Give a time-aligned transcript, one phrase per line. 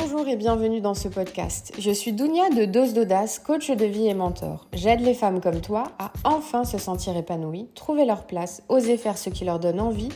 [0.00, 1.72] Bonjour et bienvenue dans ce podcast.
[1.76, 4.68] Je suis Dounia de Dose d'Audace, coach de vie et mentor.
[4.72, 9.18] J'aide les femmes comme toi à enfin se sentir épanouies, trouver leur place, oser faire
[9.18, 10.10] ce qui leur donne envie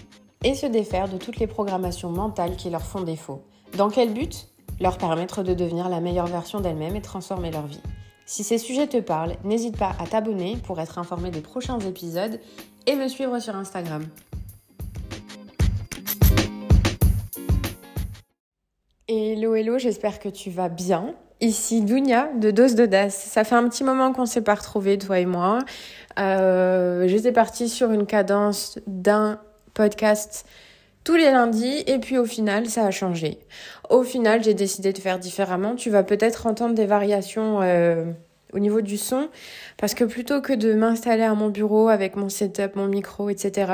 [0.45, 3.42] et se défaire de toutes les programmations mentales qui leur font défaut.
[3.77, 4.46] Dans quel but?
[4.80, 7.83] Leur permettre de devenir la meilleure version d'elles-mêmes et transformer leur vie.
[8.24, 12.38] Si ces sujets te parlent, n'hésite pas à t'abonner pour être informé des prochains épisodes
[12.87, 14.06] et me suivre sur Instagram.
[19.09, 21.16] Hello, hello, j'espère que tu vas bien.
[21.41, 23.16] Ici Dounia de Dose d'Audace.
[23.16, 25.59] Ça fait un petit moment qu'on s'est pas retrouvés, toi et moi.
[26.20, 29.41] Euh, J'étais partie sur une cadence d'un
[29.74, 30.46] podcast
[31.02, 33.41] tous les lundis et puis au final ça a changé.
[33.91, 35.74] Au final j'ai décidé de faire différemment.
[35.74, 38.05] Tu vas peut-être entendre des variations euh,
[38.52, 39.30] au niveau du son
[39.79, 43.73] parce que plutôt que de m'installer à mon bureau avec mon setup, mon micro, etc.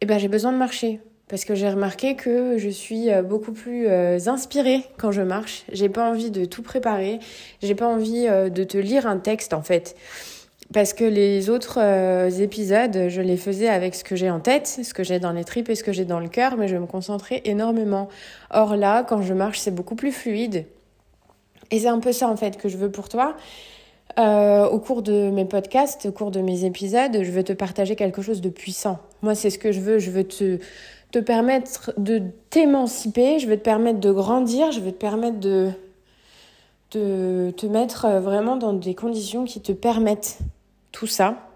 [0.00, 3.52] Eh ben j'ai besoin de marcher parce que j'ai remarqué que je suis euh, beaucoup
[3.52, 5.64] plus euh, inspirée quand je marche.
[5.72, 7.20] J'ai pas envie de tout préparer,
[7.62, 9.94] j'ai pas envie euh, de te lire un texte en fait.
[10.72, 11.80] Parce que les autres
[12.40, 15.42] épisodes, je les faisais avec ce que j'ai en tête, ce que j'ai dans les
[15.42, 18.08] tripes et ce que j'ai dans le cœur, mais je me concentrais énormément.
[18.50, 20.66] Or là, quand je marche, c'est beaucoup plus fluide.
[21.72, 23.34] Et c'est un peu ça en fait que je veux pour toi.
[24.18, 27.96] Euh, au cours de mes podcasts, au cours de mes épisodes, je veux te partager
[27.96, 28.98] quelque chose de puissant.
[29.22, 29.98] Moi, c'est ce que je veux.
[29.98, 30.58] Je veux te,
[31.10, 35.70] te permettre de t'émanciper, je veux te permettre de grandir, je veux te permettre de,
[36.92, 40.38] de te mettre vraiment dans des conditions qui te permettent
[40.92, 41.50] tout ça.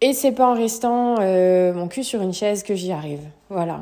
[0.00, 3.22] Et c'est pas en restant euh, mon cul sur une chaise que j'y arrive.
[3.48, 3.80] Voilà.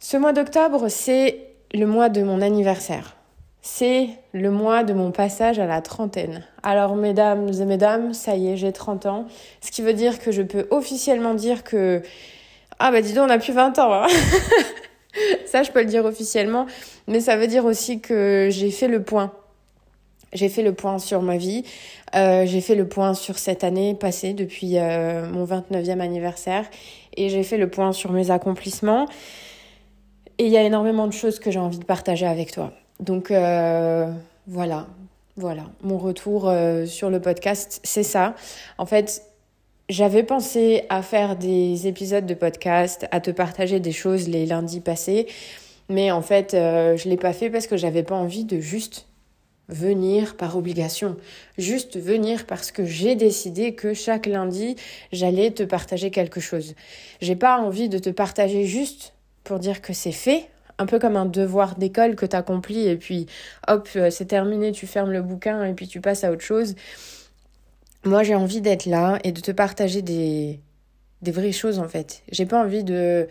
[0.00, 3.16] Ce mois d'octobre, c'est le mois de mon anniversaire.
[3.60, 6.42] C'est le mois de mon passage à la trentaine.
[6.62, 9.26] Alors, mesdames et mesdames, ça y est, j'ai 30 ans.
[9.60, 12.02] Ce qui veut dire que je peux officiellement dire que
[12.78, 13.92] ah bah dis donc, on a plus 20 ans.
[13.92, 14.06] Hein.
[15.46, 16.66] ça, je peux le dire officiellement.
[17.06, 19.32] Mais ça veut dire aussi que j'ai fait le point.
[20.32, 21.64] J'ai fait le point sur ma vie.
[22.14, 26.66] Euh, j'ai fait le point sur cette année passée depuis euh, mon 29e anniversaire.
[27.16, 29.08] Et j'ai fait le point sur mes accomplissements.
[30.38, 32.72] Et il y a énormément de choses que j'ai envie de partager avec toi.
[33.00, 34.08] Donc euh,
[34.46, 34.86] voilà,
[35.36, 35.64] voilà.
[35.82, 36.52] Mon retour
[36.86, 38.34] sur le podcast, c'est ça.
[38.76, 39.22] En fait,
[39.88, 44.80] j'avais pensé à faire des épisodes de podcast, à te partager des choses les lundis
[44.80, 45.26] passés,
[45.88, 49.06] mais en fait, euh, je l'ai pas fait parce que j'avais pas envie de juste
[49.68, 51.16] venir par obligation,
[51.56, 54.76] juste venir parce que j'ai décidé que chaque lundi,
[55.12, 56.74] j'allais te partager quelque chose.
[57.20, 61.16] J'ai pas envie de te partager juste pour dire que c'est fait, un peu comme
[61.16, 63.26] un devoir d'école que tu accomplis et puis
[63.66, 66.74] hop, euh, c'est terminé, tu fermes le bouquin et puis tu passes à autre chose.
[68.04, 70.60] Moi, j'ai envie d'être là et de te partager des,
[71.22, 72.22] des vraies choses en fait.
[72.30, 73.28] J'ai pas envie de,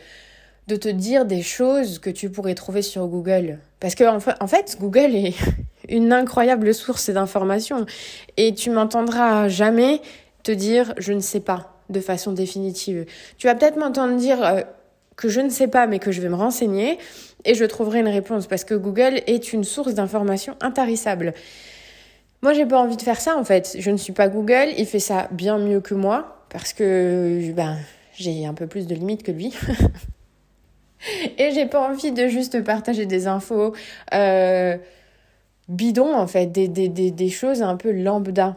[0.67, 3.59] de te dire des choses que tu pourrais trouver sur Google.
[3.79, 5.35] Parce que en fait, Google est
[5.89, 7.85] une incroyable source d'informations.
[8.35, 10.01] Et tu m'entendras jamais
[10.43, 13.05] te dire je ne sais pas de façon définitive.
[13.37, 14.61] Tu vas peut-être m'entendre dire euh,
[15.15, 16.97] que je ne sais pas mais que je vais me renseigner
[17.45, 21.33] et je trouverai une réponse parce que Google est une source d'informations intarissable.
[22.47, 23.75] Moi, j'ai pas envie de faire ça en fait.
[23.77, 27.77] Je ne suis pas Google, il fait ça bien mieux que moi parce que ben
[28.13, 29.53] j'ai un peu plus de limites que lui.
[31.37, 33.75] Et j'ai pas envie de juste partager des infos
[34.13, 34.77] euh,
[35.67, 38.55] bidons en fait, des, des, des, des choses un peu lambda.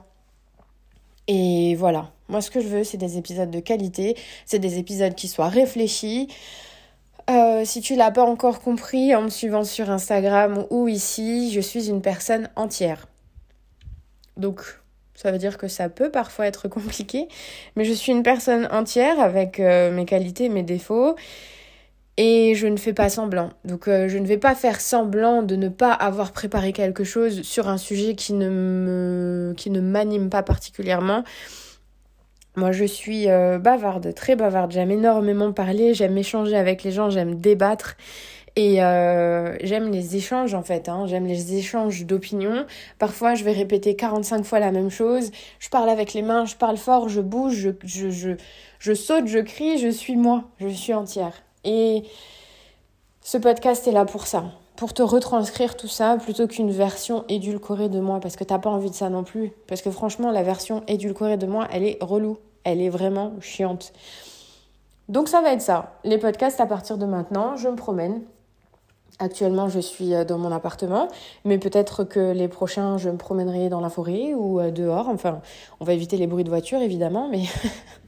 [1.27, 5.17] Et voilà, moi ce que je veux c'est des épisodes de qualité, c'est des épisodes
[5.17, 6.29] qui soient réfléchis.
[7.29, 11.61] Euh, si tu l'as pas encore compris en me suivant sur Instagram ou ici, je
[11.61, 13.10] suis une personne entière.
[14.37, 14.63] Donc,
[15.15, 17.29] ça veut dire que ça peut parfois être compliqué,
[17.77, 21.17] mais je suis une personne entière avec euh, mes qualités, mes défauts,
[22.17, 23.51] et je ne fais pas semblant.
[23.65, 27.43] Donc, euh, je ne vais pas faire semblant de ne pas avoir préparé quelque chose
[27.43, 31.25] sur un sujet qui ne m'anime pas particulièrement.
[32.57, 34.73] Moi, je suis euh, bavarde, très bavarde.
[34.73, 37.97] J'aime énormément parler, j'aime échanger avec les gens, j'aime débattre.
[38.57, 41.07] Et euh, j'aime les échanges en fait, hein.
[41.07, 42.67] j'aime les échanges d'opinions.
[42.99, 45.31] Parfois, je vais répéter 45 fois la même chose.
[45.59, 48.31] Je parle avec les mains, je parle fort, je bouge, je, je, je,
[48.79, 51.43] je saute, je crie, je suis moi, je suis entière.
[51.65, 52.03] Et
[53.23, 54.45] ce podcast est là pour ça,
[54.77, 58.71] pour te retranscrire tout ça plutôt qu'une version édulcorée de moi, parce que t'as pas
[58.71, 59.53] envie de ça non plus.
[59.69, 63.93] Parce que franchement, la version édulcorée de moi, elle est relou, elle est vraiment chiante.
[65.09, 65.99] Donc ça va être ça.
[66.05, 68.23] Les podcasts à partir de maintenant, je me promène,
[69.23, 71.09] Actuellement, je suis euh, dans mon appartement,
[71.45, 75.11] mais peut-être que les prochains, je me promènerai dans la forêt ou euh, dehors.
[75.11, 75.43] Enfin,
[75.79, 77.43] on va éviter les bruits de voiture, évidemment, mais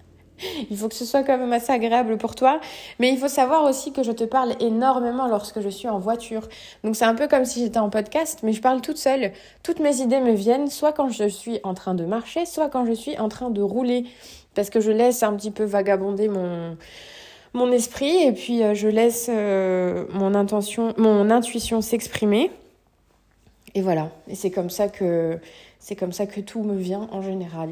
[0.70, 2.60] il faut que ce soit quand même assez agréable pour toi.
[2.98, 6.48] Mais il faut savoir aussi que je te parle énormément lorsque je suis en voiture.
[6.82, 9.32] Donc c'est un peu comme si j'étais en podcast, mais je parle toute seule.
[9.62, 12.86] Toutes mes idées me viennent soit quand je suis en train de marcher, soit quand
[12.86, 14.06] je suis en train de rouler.
[14.54, 16.76] Parce que je laisse un petit peu vagabonder mon,
[17.54, 22.50] mon esprit et puis euh, je laisse euh, mon intention, mon intuition s'exprimer.
[23.74, 24.10] Et voilà.
[24.28, 25.38] Et c'est comme ça que
[25.82, 27.70] c'est comme ça que tout me vient en général.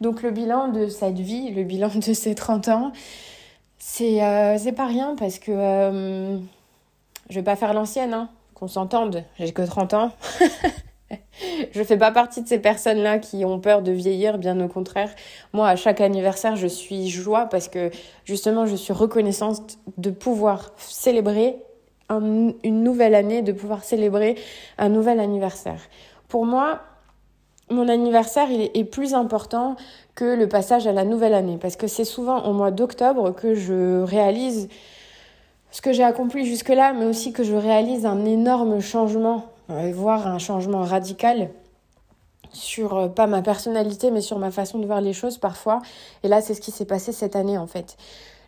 [0.00, 2.92] Donc le bilan de cette vie, le bilan de ces 30 ans,
[3.78, 6.38] c'est euh, pas rien parce que euh,
[7.30, 9.24] je vais pas faire l'ancienne, hein, qu'on s'entende.
[9.38, 10.12] J'ai que 30 ans.
[11.72, 15.10] je fais pas partie de ces personnes-là qui ont peur de vieillir, bien au contraire.
[15.52, 17.90] Moi, à chaque anniversaire, je suis joie parce que
[18.24, 21.56] justement, je suis reconnaissante de pouvoir célébrer
[22.10, 24.36] une nouvelle année, de pouvoir célébrer
[24.76, 25.80] un nouvel anniversaire.
[26.28, 26.80] Pour moi,
[27.70, 29.76] mon anniversaire est, plus important
[30.14, 33.54] que le passage à la nouvelle année parce que c'est souvent au mois d'octobre que
[33.54, 34.68] je réalise
[35.70, 39.46] ce que j'ai accompli jusque-là, mais aussi que je réalise un énorme changement,
[39.92, 41.50] voire un changement radical
[42.52, 45.80] sur euh, pas ma personnalité, mais sur ma façon de voir les choses parfois.
[46.22, 47.96] Et là, c'est ce qui s'est passé cette année en fait.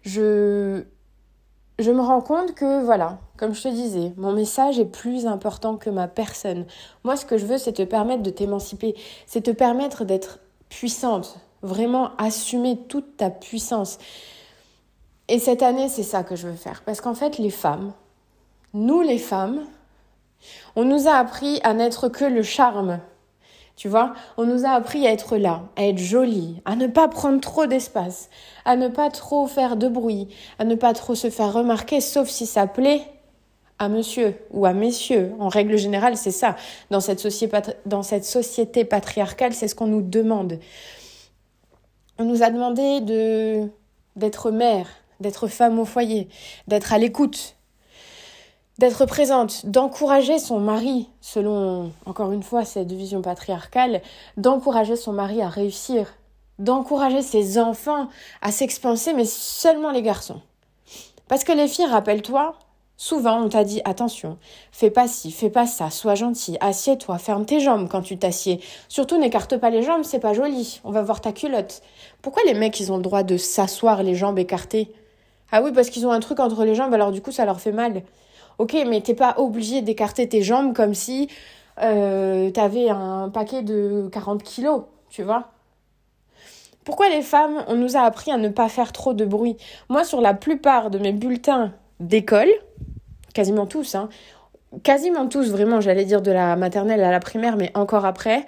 [0.02, 0.84] Je
[1.80, 5.76] je me rends compte que, voilà, comme je te disais, mon message est plus important
[5.76, 6.66] que ma personne.
[7.02, 8.94] Moi, ce que je veux, c'est te permettre de t'émanciper,
[9.26, 10.38] c'est te permettre d'être
[10.68, 13.98] puissante, vraiment assumer toute ta puissance.
[15.26, 16.82] Et cette année, c'est ça que je veux faire.
[16.84, 17.92] Parce qu'en fait, les femmes,
[18.72, 19.64] nous les femmes,
[20.76, 23.00] on nous a appris à n'être que le charme,
[23.76, 27.08] tu vois, on nous a appris à être là, à être jolie, à ne pas
[27.08, 28.30] prendre trop d'espace,
[28.64, 30.28] à ne pas trop faire de bruit,
[30.58, 33.02] à ne pas trop se faire remarquer, sauf si ça plaît
[33.80, 35.32] à monsieur ou à messieurs.
[35.40, 36.56] En règle générale, c'est ça.
[36.90, 37.18] Dans cette,
[38.24, 40.60] société, patriarcale, c'est ce qu'on nous demande.
[42.18, 43.68] On nous a demandé de
[44.14, 44.86] d'être mère,
[45.18, 46.28] d'être femme au foyer,
[46.68, 47.53] d'être à l'écoute,
[48.78, 54.02] d'être présente, d'encourager son mari, selon, encore une fois, cette vision patriarcale,
[54.36, 56.14] d'encourager son mari à réussir,
[56.58, 58.08] d'encourager ses enfants
[58.42, 60.40] à s'expanser, mais seulement les garçons.
[61.28, 62.54] Parce que les filles, rappelle-toi,
[62.96, 64.38] souvent on t'a dit attention,
[64.70, 68.60] fais pas ci, fais pas ça, sois gentil, assieds-toi, ferme tes jambes quand tu t'assieds.
[68.88, 71.82] Surtout n'écarte pas les jambes, c'est pas joli, on va voir ta culotte.
[72.22, 74.92] Pourquoi les mecs, ils ont le droit de s'asseoir les jambes écartées?
[75.50, 77.60] Ah oui, parce qu'ils ont un truc entre les jambes, alors du coup ça leur
[77.60, 78.02] fait mal.
[78.58, 81.28] Ok, mais t'es pas obligé d'écarter tes jambes comme si
[81.80, 85.50] euh, t'avais un paquet de 40 kilos, tu vois.
[86.84, 89.56] Pourquoi les femmes, on nous a appris à ne pas faire trop de bruit?
[89.88, 92.50] Moi, sur la plupart de mes bulletins d'école,
[93.32, 94.08] quasiment tous, hein,
[94.82, 98.44] quasiment tous, vraiment, j'allais dire de la maternelle à la primaire, mais encore après,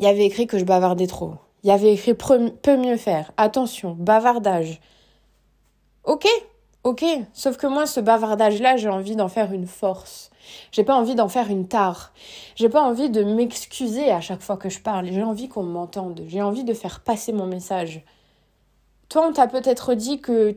[0.00, 1.34] il y avait écrit que je bavardais trop.
[1.62, 3.30] Il y avait écrit peu mieux faire.
[3.36, 4.80] Attention, bavardage.
[6.04, 6.26] Ok,
[6.84, 10.30] Ok, sauf que moi, ce bavardage-là, j'ai envie d'en faire une force.
[10.72, 12.12] J'ai pas envie d'en faire une tare.
[12.56, 15.06] J'ai pas envie de m'excuser à chaque fois que je parle.
[15.06, 16.22] J'ai envie qu'on m'entende.
[16.26, 18.02] J'ai envie de faire passer mon message.
[19.08, 20.56] Toi, on t'a peut-être dit que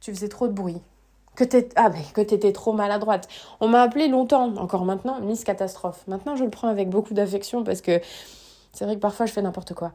[0.00, 0.80] tu faisais trop de bruit.
[1.34, 3.26] Que t'étais, ah t'étais trop maladroite.
[3.60, 6.04] On m'a appelé longtemps, encore maintenant, Miss Catastrophe.
[6.06, 8.00] Maintenant, je le prends avec beaucoup d'affection parce que
[8.72, 9.92] c'est vrai que parfois je fais n'importe quoi.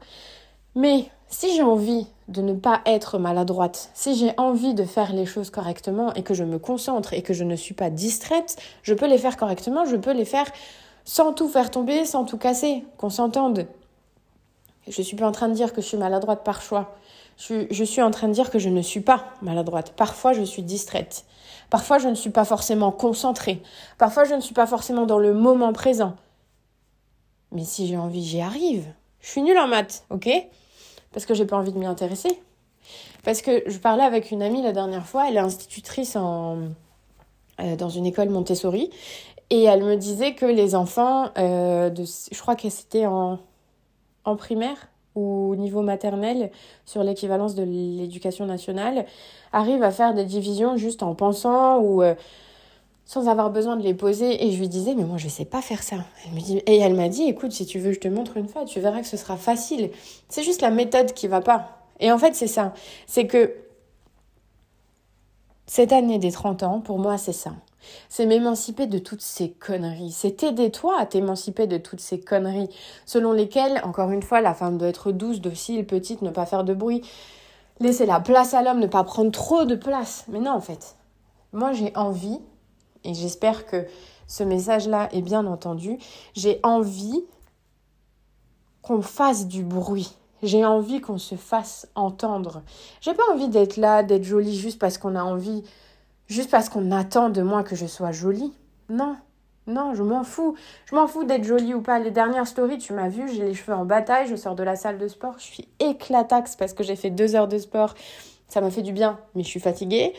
[0.76, 5.24] Mais si j'ai envie de ne pas être maladroite, si j'ai envie de faire les
[5.24, 8.92] choses correctement et que je me concentre et que je ne suis pas distraite, je
[8.92, 10.46] peux les faire correctement, je peux les faire
[11.06, 13.66] sans tout faire tomber, sans tout casser, qu'on s'entende.
[14.86, 16.94] Je ne suis pas en train de dire que je suis maladroite par choix.
[17.38, 19.92] Je, suis en train de dire que je ne suis pas maladroite.
[19.96, 21.24] Parfois, je suis distraite.
[21.70, 23.62] Parfois, je ne suis pas forcément concentrée.
[23.98, 26.16] Parfois, je ne suis pas forcément dans le moment présent.
[27.52, 28.86] Mais si j'ai envie, j'y arrive.
[29.20, 30.28] Je suis nulle en maths, ok?
[31.16, 32.28] Parce que j'ai pas envie de m'y intéresser.
[33.24, 37.88] Parce que je parlais avec une amie la dernière fois, elle est institutrice euh, dans
[37.88, 38.90] une école Montessori,
[39.48, 43.38] et elle me disait que les enfants, euh, je crois que c'était en,
[44.26, 46.50] en primaire ou au niveau maternel,
[46.84, 49.06] sur l'équivalence de l'éducation nationale,
[49.54, 52.02] arrivent à faire des divisions juste en pensant ou...
[53.06, 54.44] Sans avoir besoin de les poser.
[54.44, 55.96] Et je lui disais, mais moi, je sais pas faire ça.
[56.26, 58.48] Elle me dit, et elle m'a dit, écoute, si tu veux, je te montre une
[58.48, 59.90] fois, tu verras que ce sera facile.
[60.28, 61.86] C'est juste la méthode qui va pas.
[62.00, 62.74] Et en fait, c'est ça.
[63.06, 63.54] C'est que
[65.66, 67.52] cette année des 30 ans, pour moi, c'est ça.
[68.08, 70.10] C'est m'émanciper de toutes ces conneries.
[70.10, 72.68] C'est t'aider toi à t'émanciper de toutes ces conneries
[73.04, 76.64] selon lesquelles, encore une fois, la femme doit être douce, docile, petite, ne pas faire
[76.64, 77.02] de bruit,
[77.80, 80.24] laisser la place à l'homme, ne pas prendre trop de place.
[80.28, 80.96] Mais non, en fait.
[81.52, 82.40] Moi, j'ai envie
[83.04, 83.86] et j'espère que
[84.26, 85.98] ce message-là est bien entendu,
[86.34, 87.24] j'ai envie
[88.82, 92.62] qu'on fasse du bruit, J'ai envie qu'on se fasse entendre.
[93.00, 95.64] J'ai pas envie d'être là, d'être jolie juste parce qu'on a envie,
[96.28, 98.52] juste parce qu'on attend de moi que je sois jolie.
[98.88, 99.16] Non,
[99.66, 100.54] non, je m'en fous.
[100.84, 101.98] Je m'en fous d'être jolie ou pas.
[101.98, 104.76] Les dernières stories, tu m'as vu, j'ai les cheveux en bataille, je sors de la
[104.76, 107.94] salle de sport, je suis éclataxe parce que j'ai fait deux heures de sport.
[108.48, 110.12] Ça m'a fait du bien, mais je suis fatiguée.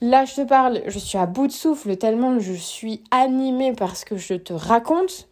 [0.00, 3.96] Là, je te parle, je suis à bout de souffle tellement je suis animée par
[3.96, 5.28] ce que je te raconte.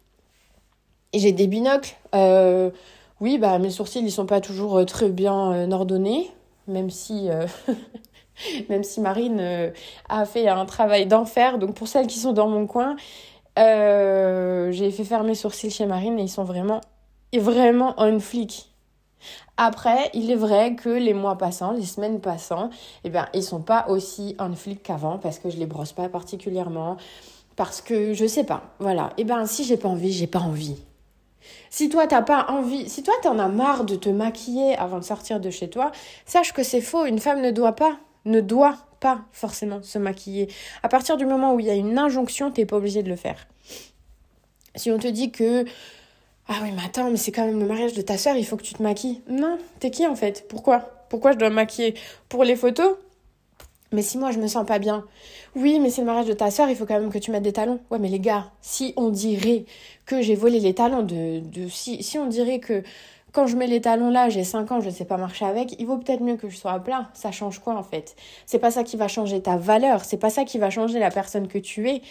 [1.13, 1.95] Et j'ai des binocles.
[2.13, 2.69] Euh,
[3.21, 6.29] oui, bah mes sourcils, ils sont pas toujours euh, très bien euh, ordonnés,
[6.67, 7.29] même si,
[8.69, 9.71] même si Marine
[10.09, 11.59] a fait un travail d'enfer.
[11.59, 12.97] Donc pour celles qui sont dans mon coin,
[13.55, 16.81] j'ai fait faire mes sourcils chez Marine et ils sont vraiment,
[17.33, 18.69] vraiment on flic.
[19.57, 22.69] Après, il est vrai que les mois passants, les semaines passant,
[23.03, 26.09] eh bien, ils sont pas aussi en flic qu'avant parce que je les brosse pas
[26.09, 26.97] particulièrement,
[27.55, 28.63] parce que je sais pas.
[28.79, 29.11] Voilà.
[29.17, 30.77] Eh bien, si j'ai pas envie, j'ai pas envie.
[31.69, 35.03] Si toi t'as pas envie, si toi t'en as marre de te maquiller avant de
[35.03, 35.91] sortir de chez toi,
[36.25, 37.05] sache que c'est faux.
[37.05, 40.49] Une femme ne doit pas, ne doit pas forcément se maquiller.
[40.83, 43.15] À partir du moment où il y a une injonction, t'es pas obligé de le
[43.15, 43.47] faire.
[44.75, 45.65] Si on te dit que
[46.49, 48.57] ah oui, mais attends, mais c'est quand même le mariage de ta soeur, il faut
[48.57, 49.21] que tu te maquilles.
[49.29, 50.47] Non, t'es qui en fait?
[50.47, 50.79] Pourquoi?
[51.09, 51.95] Pourquoi je dois me maquiller?
[52.29, 52.95] Pour les photos?
[53.91, 55.05] Mais si moi je me sens pas bien,
[55.55, 57.43] oui, mais c'est le mariage de ta soeur, il faut quand même que tu mettes
[57.43, 57.79] des talons.
[57.89, 59.65] Ouais, mais les gars, si on dirait
[60.05, 62.83] que j'ai volé les talons de, de si, si on dirait que
[63.31, 65.79] quand je mets les talons là, j'ai 5 ans, je ne sais pas marcher avec,
[65.79, 67.09] il vaut peut-être mieux que je sois à plat.
[67.13, 68.15] Ça change quoi en fait?
[68.45, 71.11] C'est pas ça qui va changer ta valeur, c'est pas ça qui va changer la
[71.11, 72.01] personne que tu es.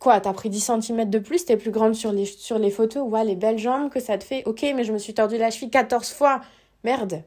[0.00, 3.08] Quoi, t'as pris 10 cm de plus, t'es plus grande sur les, sur les photos,
[3.08, 4.42] ouais, les belles jambes que ça te fait.
[4.46, 6.40] Ok, mais je me suis tordu la cheville 14 fois.
[6.82, 7.22] Merde.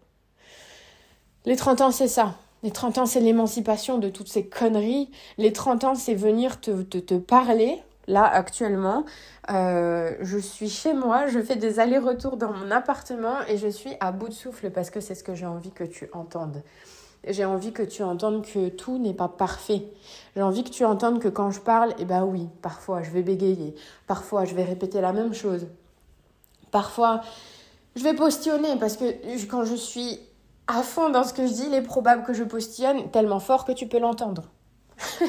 [1.45, 2.35] Les 30 ans, c'est ça.
[2.63, 5.09] Les 30 ans, c'est l'émancipation de toutes ces conneries.
[5.37, 7.81] Les 30 ans, c'est venir te, te, te, parler.
[8.07, 9.05] Là, actuellement,
[9.51, 13.91] euh, je suis chez moi, je fais des allers-retours dans mon appartement et je suis
[13.99, 16.63] à bout de souffle parce que c'est ce que j'ai envie que tu entendes.
[17.29, 19.83] J'ai envie que tu entendes que tout n'est pas parfait.
[20.35, 23.21] J'ai envie que tu entendes que quand je parle, eh ben oui, parfois je vais
[23.21, 25.67] bégayer, parfois je vais répéter la même chose.
[26.71, 27.21] Parfois,
[27.95, 29.05] je vais postillonner parce que
[29.49, 30.19] quand je suis
[30.67, 33.65] à fond dans ce que je dis, il est probable que je postillonne tellement fort
[33.65, 34.43] que tu peux l'entendre.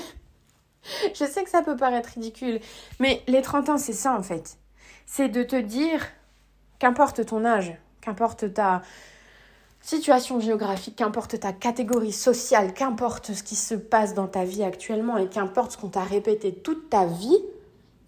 [1.15, 2.61] je sais que ça peut paraître ridicule,
[2.99, 4.59] mais les 30 ans, c'est ça en fait.
[5.07, 6.07] C'est de te dire,
[6.79, 8.83] qu'importe ton âge, qu'importe ta,
[9.89, 15.17] situation géographique, qu'importe ta catégorie sociale, qu'importe ce qui se passe dans ta vie actuellement
[15.17, 17.39] et qu'importe ce qu'on t'a répété toute ta vie,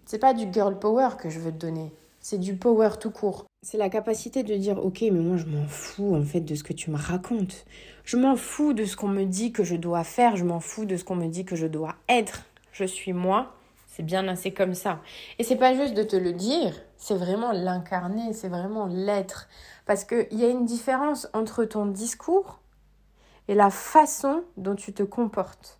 [0.05, 3.45] c'est pas du girl power que je veux te donner, c'est du power tout court.
[3.63, 6.63] C'est la capacité de dire OK, mais moi je m'en fous en fait de ce
[6.63, 7.65] que tu me racontes.
[8.03, 10.85] Je m'en fous de ce qu'on me dit que je dois faire, je m'en fous
[10.85, 12.43] de ce qu'on me dit que je dois être.
[12.73, 13.55] Je suis moi,
[13.91, 15.01] c'est bien assez comme ça.
[15.37, 19.49] Et c'est pas juste de te le dire, c'est vraiment l'incarner, c'est vraiment l'être.
[19.85, 22.61] Parce qu'il y a une différence entre ton discours
[23.49, 25.77] et la façon dont tu te comportes.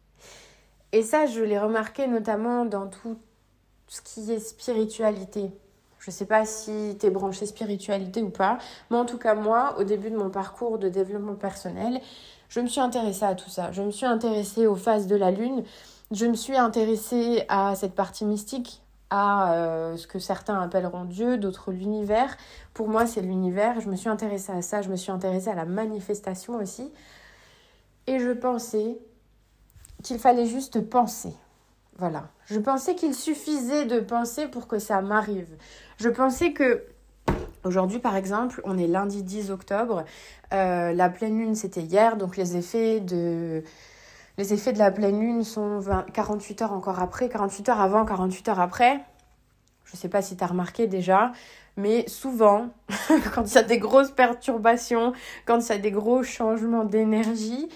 [0.91, 3.18] Et ça, je l'ai remarqué notamment dans tout
[3.88, 5.50] ce qui est spiritualité.
[6.00, 8.58] Je ne sais pas si tu es branché spiritualité ou pas,
[8.89, 12.01] mais en tout cas, moi, au début de mon parcours de développement personnel,
[12.50, 13.72] je me suis intéressée à tout ça.
[13.72, 15.63] Je me suis intéressée aux phases de la Lune.
[16.12, 21.38] Je me suis intéressée à cette partie mystique, à euh, ce que certains appelleront Dieu,
[21.38, 22.36] d'autres l'univers.
[22.74, 23.80] Pour moi, c'est l'univers.
[23.80, 26.91] Je me suis intéressée à ça, je me suis intéressée à la manifestation aussi.
[28.08, 28.98] Et je pensais
[30.03, 31.34] qu'il fallait juste penser.
[31.98, 32.27] Voilà.
[32.46, 35.56] Je pensais qu'il suffisait de penser pour que ça m'arrive.
[35.98, 36.84] Je pensais que
[37.63, 40.03] Aujourd'hui, par exemple, on est lundi 10 octobre.
[40.51, 43.63] Euh, la pleine lune, c'était hier, donc les effets de
[44.41, 45.81] les effets de la pleine lune sont
[46.13, 49.00] 48 heures encore après, 48 heures avant, 48 heures après.
[49.86, 51.31] Je ne sais pas si tu as remarqué déjà,
[51.77, 52.69] mais souvent,
[53.36, 55.13] quand il y a des grosses perturbations,
[55.45, 57.69] quand il y a des gros changements d'énergie,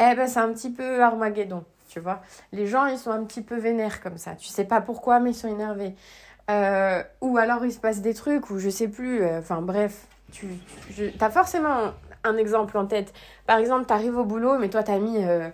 [0.00, 2.20] eh ben c'est un petit peu Armageddon, tu vois.
[2.50, 4.34] Les gens, ils sont un petit peu vénères comme ça.
[4.34, 5.94] Tu sais pas pourquoi, mais ils sont énervés.
[6.50, 9.22] Euh, ou alors il se passe des trucs, ou je sais plus.
[9.22, 10.48] Euh, enfin bref, tu,
[11.20, 11.92] as forcément
[12.24, 13.12] un exemple en tête.
[13.46, 15.24] Par exemple, tu arrives au boulot, mais toi, tu as mis...
[15.24, 15.48] Euh,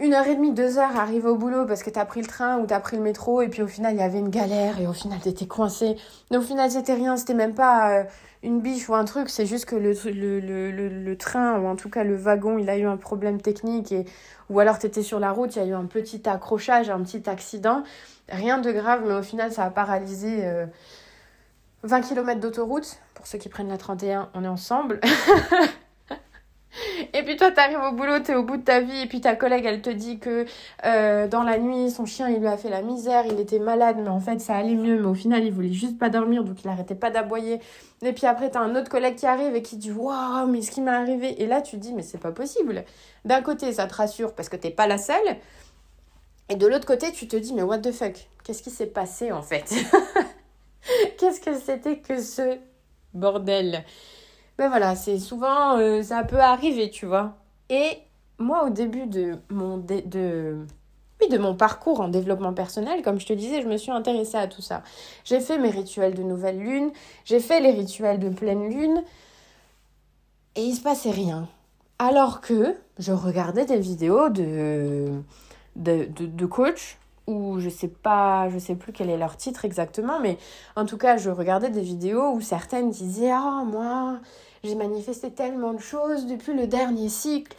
[0.00, 2.58] une heure et demie, deux heures à au boulot parce que t'as pris le train
[2.58, 4.86] ou t'as pris le métro et puis au final il y avait une galère et
[4.86, 5.96] au final t'étais coincé.
[6.30, 8.04] Mais au final c'était rien, c'était même pas euh,
[8.42, 11.76] une biche ou un truc, c'est juste que le, le, le, le, train ou en
[11.76, 14.06] tout cas le wagon il a eu un problème technique et
[14.48, 17.28] ou alors t'étais sur la route, il y a eu un petit accrochage, un petit
[17.28, 17.82] accident.
[18.30, 20.50] Rien de grave mais au final ça a paralysé
[21.82, 22.98] 20 euh, km d'autoroute.
[23.14, 25.00] Pour ceux qui prennent la 31, on est ensemble.
[27.14, 29.34] Et puis toi, t'arrives au boulot, t'es au bout de ta vie, et puis ta
[29.34, 30.46] collègue, elle te dit que
[30.84, 33.96] euh, dans la nuit, son chien, il lui a fait la misère, il était malade,
[34.00, 36.62] mais en fait, ça allait mieux, mais au final, il voulait juste pas dormir, donc
[36.64, 37.60] il arrêtait pas d'aboyer.
[38.02, 40.70] Et puis après, t'as un autre collègue qui arrive et qui dit Waouh, mais ce
[40.70, 41.42] qui m'est arrivé.
[41.42, 42.84] Et là, tu te dis Mais c'est pas possible.
[43.24, 45.36] D'un côté, ça te rassure parce que t'es pas la seule.
[46.48, 48.14] Et de l'autre côté, tu te dis Mais what the fuck?
[48.42, 49.74] Qu'est-ce qui s'est passé en fait?
[51.18, 52.56] Qu'est-ce que c'était que ce
[53.12, 53.84] bordel?
[54.60, 57.32] Ben voilà, c'est souvent, euh, ça peut arriver, tu vois.
[57.70, 57.96] Et
[58.38, 60.66] moi, au début de mon, de,
[61.18, 64.36] oui, de mon parcours en développement personnel, comme je te disais, je me suis intéressée
[64.36, 64.82] à tout ça.
[65.24, 66.92] J'ai fait mes rituels de nouvelle lune,
[67.24, 69.02] j'ai fait les rituels de pleine lune,
[70.56, 71.48] et il se passait rien.
[71.98, 75.22] Alors que je regardais des vidéos de,
[75.76, 80.20] de, de, coach ou je sais pas, je sais plus quel est leur titre exactement,
[80.20, 80.36] mais
[80.76, 84.20] en tout cas, je regardais des vidéos où certaines disaient Ah, moi,
[84.62, 87.56] j'ai manifesté tellement de choses depuis le dernier cycle.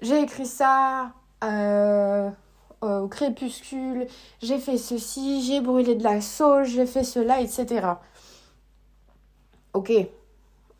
[0.00, 1.12] J'ai écrit ça
[1.44, 2.30] euh,
[2.82, 4.06] au crépuscule,
[4.40, 7.86] j'ai fait ceci, j'ai brûlé de la sauge, j'ai fait cela, etc.
[9.72, 9.92] Ok.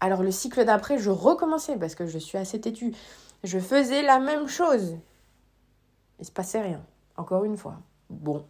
[0.01, 2.93] Alors le cycle d'après, je recommençais parce que je suis assez têtue.
[3.45, 4.97] Je faisais la même chose.
[6.19, 6.81] Il se passait rien.
[7.17, 7.77] Encore une fois.
[8.11, 8.45] Bon.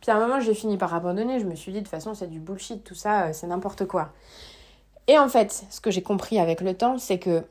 [0.00, 1.40] Puis à un moment, j'ai fini par abandonner.
[1.40, 3.86] Je me suis dit, de toute façon, c'est du bullshit, tout ça, euh, c'est n'importe
[3.86, 4.12] quoi.
[5.06, 7.44] Et en fait, ce que j'ai compris avec le temps, c'est que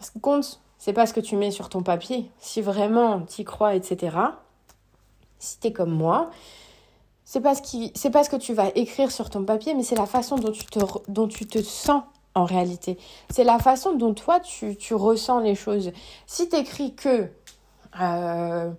[0.00, 2.30] ce qui compte, c'est pas ce que tu mets sur ton papier.
[2.38, 4.16] Si vraiment tu y crois, etc.
[5.38, 6.30] Si tu es comme moi,
[7.24, 9.82] c'est pas, ce qui, c'est pas ce que tu vas écrire sur ton papier, mais
[9.82, 12.02] c'est la façon dont tu te, dont tu te sens
[12.34, 12.98] en réalité.
[13.30, 15.92] C'est la façon dont toi, tu, tu ressens les choses.
[16.26, 17.30] Si tu écris que
[18.00, 18.70] euh,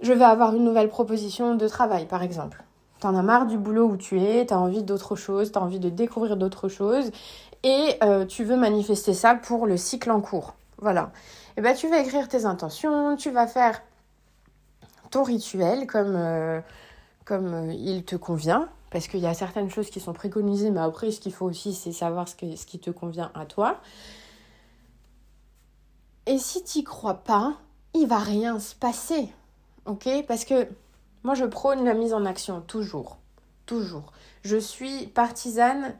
[0.00, 2.64] je vais avoir une nouvelle proposition de travail, par exemple.
[3.00, 5.88] T'en as marre du boulot où tu es, t'as envie d'autre chose, t'as envie de
[5.88, 7.10] découvrir d'autres choses
[7.62, 10.54] et euh, tu veux manifester ça pour le cycle en cours.
[10.78, 11.12] Voilà.
[11.56, 13.82] Et eh ben tu vas écrire tes intentions, tu vas faire
[15.10, 16.60] ton rituel comme, euh,
[17.24, 18.68] comme euh, il te convient.
[18.90, 21.74] Parce qu'il y a certaines choses qui sont préconisées, mais après, ce qu'il faut aussi,
[21.74, 23.80] c'est savoir ce, ce qui te convient à toi.
[26.24, 27.54] Et si tu crois pas,
[27.92, 29.28] il va rien se passer.
[29.84, 30.08] Ok?
[30.26, 30.68] Parce que
[31.28, 33.18] moi, je prône la mise en action, toujours.
[33.66, 34.12] Toujours.
[34.44, 35.94] Je suis partisane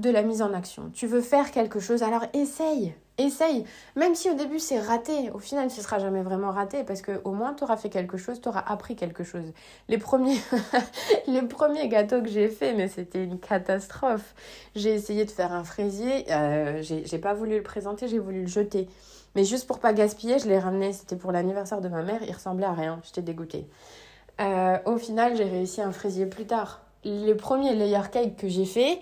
[0.00, 0.90] de la mise en action.
[0.92, 2.94] Tu veux faire quelque chose, alors essaye.
[3.18, 3.64] Essaye.
[3.96, 7.20] Même si au début c'est raté, au final ce sera jamais vraiment raté parce que
[7.24, 9.52] au moins tu auras fait quelque chose, tu auras appris quelque chose.
[9.88, 10.38] Les premiers,
[11.26, 14.34] les premiers gâteaux que j'ai fait, mais c'était une catastrophe.
[14.76, 18.48] J'ai essayé de faire un fraisier, euh, j'ai pas voulu le présenter, j'ai voulu le
[18.48, 18.88] jeter.
[19.34, 20.92] Mais juste pour pas gaspiller, je l'ai ramené.
[20.92, 22.20] C'était pour l'anniversaire de ma mère.
[22.26, 23.00] Il ressemblait à rien.
[23.04, 23.68] J'étais dégoûtée.
[24.40, 26.82] Euh, au final, j'ai réussi un fraisier plus tard.
[27.04, 29.00] Le premier layer cake que j'ai fait,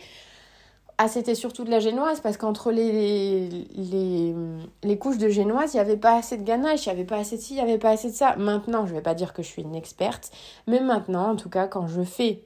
[0.98, 4.34] ah, c'était surtout de la génoise parce qu'entre les, les,
[4.82, 7.18] les, couches de génoise, il n'y avait pas assez de ganache, il n'y avait pas
[7.18, 8.34] assez de ci, il n'y avait pas assez de ça.
[8.36, 10.30] Maintenant, je ne vais pas dire que je suis une experte,
[10.66, 12.44] mais maintenant, en tout cas, quand je fais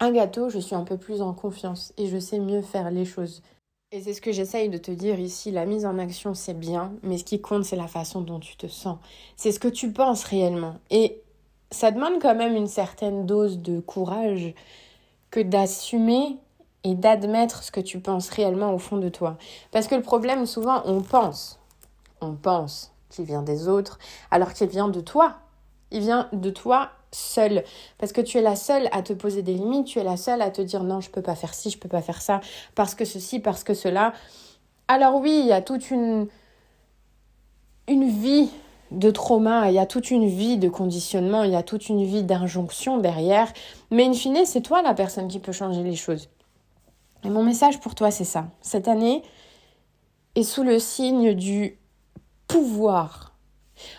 [0.00, 3.06] un gâteau, je suis un peu plus en confiance et je sais mieux faire les
[3.06, 3.42] choses.
[3.92, 6.92] Et c'est ce que j'essaye de te dire ici, la mise en action c'est bien,
[7.02, 8.98] mais ce qui compte c'est la façon dont tu te sens.
[9.36, 10.74] C'est ce que tu penses réellement.
[10.90, 11.22] Et
[11.70, 14.54] ça demande quand même une certaine dose de courage
[15.30, 16.36] que d'assumer
[16.86, 19.36] et d'admettre ce que tu penses réellement au fond de toi.
[19.72, 21.58] Parce que le problème souvent on pense,
[22.20, 23.98] on pense qu'il vient des autres
[24.30, 25.34] alors qu'il vient de toi.
[25.92, 27.64] Il vient de toi seule.
[27.98, 30.42] Parce que tu es la seule à te poser des limites, tu es la seule
[30.42, 32.40] à te dire non, je peux pas faire ci, je peux pas faire ça,
[32.74, 34.12] parce que ceci, parce que cela.
[34.88, 36.26] Alors oui, il y a toute une,
[37.88, 38.50] une vie
[38.90, 42.04] de trauma, il y a toute une vie de conditionnement, il y a toute une
[42.04, 43.52] vie d'injonction derrière.
[43.90, 46.28] Mais in fine, c'est toi la personne qui peut changer les choses.
[47.26, 48.46] Et mon message pour toi, c'est ça.
[48.62, 49.24] Cette année
[50.36, 51.76] est sous le signe du
[52.46, 53.34] pouvoir.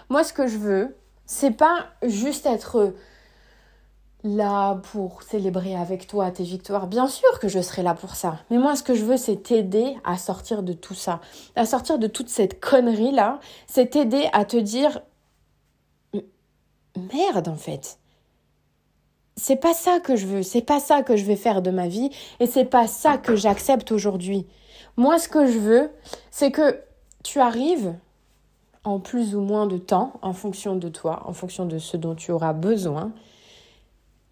[0.07, 2.93] Moi, ce que je veux, c'est pas juste être
[4.23, 6.87] là pour célébrer avec toi tes victoires.
[6.87, 8.39] Bien sûr que je serai là pour ça.
[8.49, 11.19] Mais moi, ce que je veux, c'est t'aider à sortir de tout ça,
[11.57, 13.41] à sortir de toute cette connerie-là.
[13.67, 15.01] C'est t'aider à te dire
[16.95, 17.99] merde, en fait.
[19.39, 21.87] C'est pas ça que je veux, c'est pas ça que je vais faire de ma
[21.87, 24.47] vie et c'est pas ça que j'accepte aujourd'hui.
[24.97, 25.91] Moi, ce que je veux,
[26.31, 26.81] c'est que
[27.23, 27.93] tu arrives
[28.83, 32.15] en plus ou moins de temps, en fonction de toi, en fonction de ce dont
[32.15, 33.11] tu auras besoin,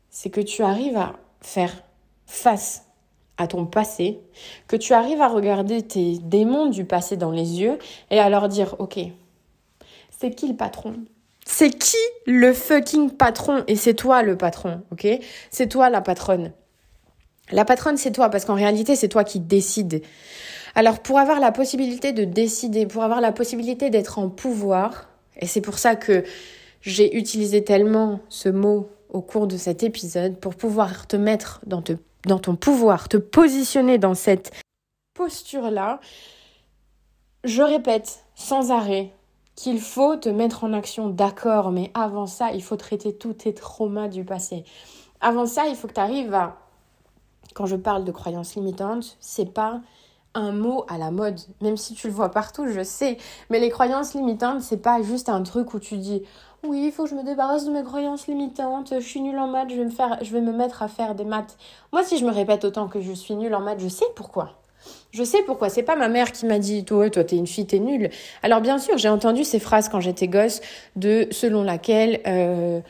[0.10, 1.84] c'est que tu arrives à faire
[2.26, 2.88] face
[3.38, 4.22] à ton passé,
[4.68, 7.78] que tu arrives à regarder tes démons du passé dans les yeux
[8.10, 8.98] et à leur dire, ok,
[10.10, 10.96] c'est qui le patron?
[11.48, 13.64] C'est qui le fucking patron?
[13.68, 15.08] Et c'est toi le patron, ok?
[15.52, 16.54] C'est toi la patronne.
[17.52, 20.02] La patronne, c'est toi, parce qu'en réalité, c'est toi qui décides.
[20.74, 25.08] Alors pour avoir la possibilité de décider, pour avoir la possibilité d'être en pouvoir,
[25.40, 26.24] et c'est pour ça que
[26.82, 31.82] j'ai utilisé tellement ce mot au cours de cet épisode, pour pouvoir te mettre dans,
[32.26, 34.52] dans ton pouvoir, te positionner dans cette
[35.14, 36.02] posture-là,
[37.46, 39.14] je répète sans arrêt
[39.56, 43.54] qu'il faut te mettre en action, d'accord, mais avant ça, il faut traiter tous tes
[43.54, 44.66] traumas du passé.
[45.22, 46.58] Avant ça, il faut que tu arrives à...
[47.54, 49.80] Quand je parle de croyances limitantes, c'est pas
[50.34, 53.18] un mot à la mode, même si tu le vois partout, je sais.
[53.50, 56.24] Mais les croyances limitantes, c'est pas juste un truc où tu dis
[56.68, 59.48] oui, il faut que je me débarrasse de mes croyances limitantes, je suis nulle en
[59.48, 61.58] maths, je vais me faire je vais me mettre à faire des maths.
[61.94, 64.65] Moi si je me répète autant que je suis nulle en maths, je sais pourquoi.
[65.16, 65.70] Je sais pourquoi.
[65.70, 68.10] C'est pas ma mère qui m'a dit toi, toi t'es une fille, t'es nulle.
[68.44, 70.60] Alors bien sûr, j'ai entendu ces phrases quand j'étais gosse
[70.98, 72.82] de selon laquelle euh,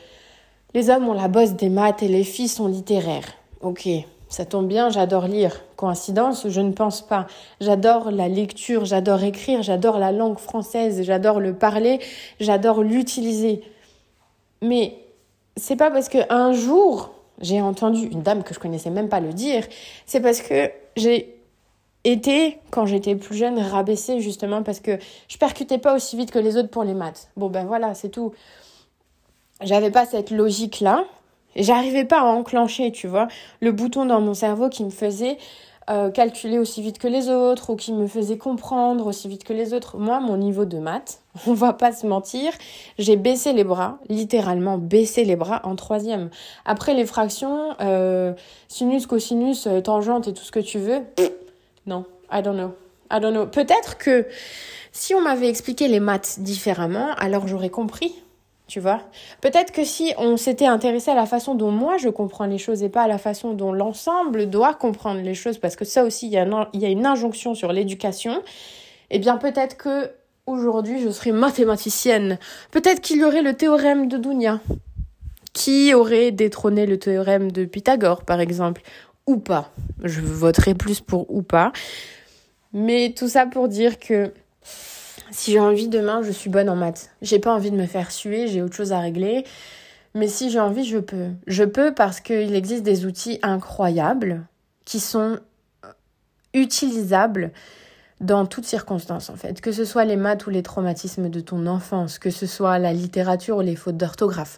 [0.73, 3.35] les hommes ont la bosse des maths et les filles sont littéraires.
[3.61, 3.87] Ok,
[4.27, 5.61] ça tombe bien, j'adore lire.
[5.75, 7.27] Coïncidence Je ne pense pas.
[7.61, 11.99] J'adore la lecture, j'adore écrire, j'adore la langue française, j'adore le parler,
[12.39, 13.61] j'adore l'utiliser.
[14.63, 14.95] Mais
[15.57, 19.19] c'est pas parce que un jour j'ai entendu une dame que je connaissais même pas
[19.19, 19.63] le dire,
[20.05, 21.34] c'est parce que j'ai
[22.05, 26.39] été, quand j'étais plus jeune, rabaissée justement parce que je percutais pas aussi vite que
[26.39, 27.29] les autres pour les maths.
[27.35, 28.31] Bon ben voilà, c'est tout.
[29.61, 31.03] J'avais pas cette logique-là.
[31.55, 33.27] J'arrivais pas à enclencher, tu vois,
[33.61, 35.37] le bouton dans mon cerveau qui me faisait
[35.89, 39.53] euh, calculer aussi vite que les autres ou qui me faisait comprendre aussi vite que
[39.53, 39.97] les autres.
[39.97, 42.51] Moi, mon niveau de maths, on va pas se mentir,
[42.97, 46.29] j'ai baissé les bras, littéralement baissé les bras en troisième.
[46.65, 48.33] Après les fractions, euh,
[48.67, 51.01] sinus, cosinus, euh, tangente et tout ce que tu veux,
[51.85, 52.73] non, I don't know.
[53.11, 53.45] I don't know.
[53.45, 54.25] Peut-être que
[54.91, 58.15] si on m'avait expliqué les maths différemment, alors j'aurais compris.
[58.67, 59.01] Tu vois
[59.41, 62.81] Peut-être que si on s'était intéressé à la façon dont moi je comprends les choses
[62.81, 66.25] et pas à la façon dont l'ensemble doit comprendre les choses, parce que ça aussi,
[66.25, 68.41] il y a, y a une injonction sur l'éducation,
[69.11, 70.09] eh bien peut-être que
[70.47, 72.39] aujourd'hui je serais mathématicienne.
[72.71, 74.59] Peut-être qu'il y aurait le théorème de Dounia
[75.53, 78.81] qui aurait détrôné le théorème de Pythagore, par exemple?
[79.27, 79.71] Ou pas.
[80.03, 81.71] Je voterai plus pour ou pas.
[82.73, 84.31] Mais tout ça pour dire que
[85.31, 87.11] si j'ai envie demain, je suis bonne en maths.
[87.21, 89.45] J'ai pas envie de me faire suer, j'ai autre chose à régler.
[90.13, 91.29] Mais si j'ai envie, je peux.
[91.47, 94.45] Je peux parce qu'il existe des outils incroyables
[94.85, 95.39] qui sont
[96.53, 97.51] utilisables
[98.21, 101.67] dans toutes circonstances en fait, que ce soit les maths ou les traumatismes de ton
[101.67, 104.57] enfance, que ce soit la littérature ou les fautes d'orthographe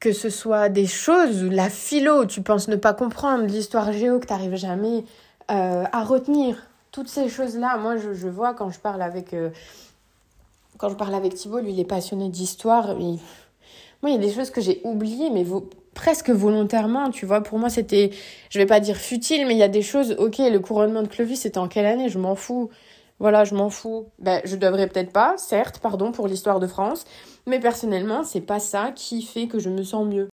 [0.00, 4.26] que ce soit des choses, la philo, tu penses ne pas comprendre, l'histoire géo que
[4.26, 5.04] tu n'arrives jamais
[5.50, 6.56] euh, à retenir.
[6.92, 9.50] Toutes ces choses-là, moi je, je, vois quand je parle avec euh,
[10.78, 12.96] quand je parle avec Thibault, lui il est passionné d'histoire.
[12.96, 13.18] Moi
[14.04, 15.44] il y a des choses que j'ai oubliées, mais
[15.94, 17.42] presque volontairement, tu vois.
[17.42, 18.10] Pour moi c'était,
[18.50, 20.14] je vais pas dire futile, mais il y a des choses.
[20.18, 22.08] Ok, le couronnement de Clovis c'était en quelle année?
[22.08, 22.70] Je m'en fous.
[23.18, 24.08] Voilà, je m'en fous.
[24.18, 27.04] Ben, je devrais peut-être pas, certes, pardon pour l'histoire de France,
[27.46, 30.28] mais personnellement, c'est pas ça qui fait que je me sens mieux.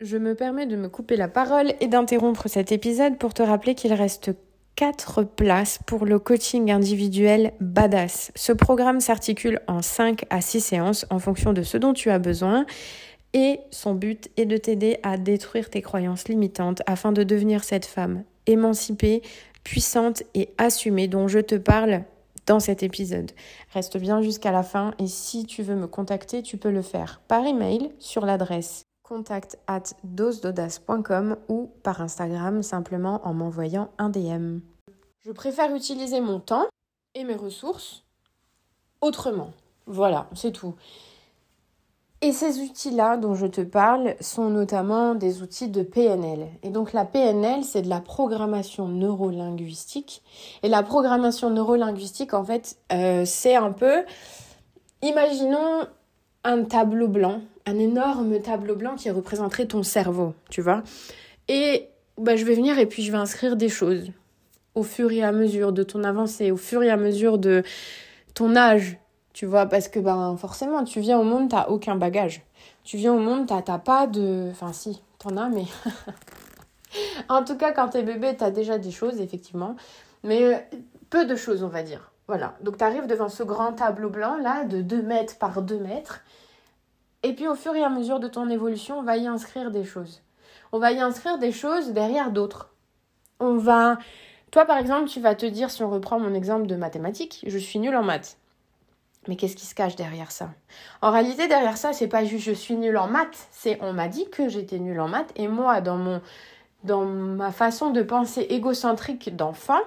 [0.00, 3.74] Je me permets de me couper la parole et d'interrompre cet épisode pour te rappeler
[3.74, 4.30] qu'il reste
[4.76, 8.32] 4 places pour le coaching individuel Badass.
[8.34, 12.18] Ce programme s'articule en 5 à 6 séances en fonction de ce dont tu as
[12.18, 12.64] besoin
[13.34, 17.84] et son but est de t'aider à détruire tes croyances limitantes afin de devenir cette
[17.84, 19.20] femme émancipée,
[19.64, 22.04] puissante et assumée dont je te parle
[22.46, 23.30] dans cet épisode.
[23.72, 27.20] Reste bien jusqu'à la fin et si tu veux me contacter, tu peux le faire
[27.28, 34.60] par email sur l'adresse contact at dosedodas.com ou par Instagram simplement en m'envoyant un DM.
[35.18, 36.66] Je préfère utiliser mon temps
[37.16, 38.04] et mes ressources
[39.00, 39.52] autrement.
[39.86, 40.76] Voilà, c'est tout.
[42.22, 46.48] Et ces outils-là dont je te parle sont notamment des outils de PNL.
[46.62, 50.22] Et donc la PNL, c'est de la programmation neurolinguistique.
[50.62, 54.04] Et la programmation neurolinguistique, en fait, euh, c'est un peu,
[55.00, 55.86] imaginons
[56.44, 60.82] un tableau blanc, un énorme tableau blanc qui représenterait ton cerveau, tu vois.
[61.48, 64.10] Et bah, je vais venir et puis je vais inscrire des choses
[64.74, 67.62] au fur et à mesure de ton avancée, au fur et à mesure de
[68.34, 68.98] ton âge,
[69.40, 72.42] tu vois, parce que ben forcément, tu viens au monde, t'as aucun bagage.
[72.84, 74.48] Tu viens au monde, t'as pas de...
[74.50, 75.64] Enfin si, t'en as, mais...
[77.30, 79.76] en tout cas, quand t'es bébé, t'as déjà des choses, effectivement.
[80.24, 80.58] Mais euh,
[81.08, 82.12] peu de choses, on va dire.
[82.26, 82.54] Voilà.
[82.60, 86.20] Donc t'arrives devant ce grand tableau blanc, là, de 2 mètres par 2 mètres.
[87.22, 89.84] Et puis au fur et à mesure de ton évolution, on va y inscrire des
[89.84, 90.20] choses.
[90.72, 92.74] On va y inscrire des choses derrière d'autres.
[93.38, 93.96] On va...
[94.50, 97.56] Toi, par exemple, tu vas te dire, si on reprend mon exemple de mathématiques, je
[97.56, 98.36] suis nulle en maths.
[99.28, 100.50] Mais qu'est-ce qui se cache derrière ça?
[101.02, 104.08] En réalité, derrière ça, c'est pas juste je suis nulle en maths, c'est on m'a
[104.08, 106.20] dit que j'étais nulle en maths et moi, dans mon
[106.84, 109.80] dans ma façon de penser égocentrique d'enfant,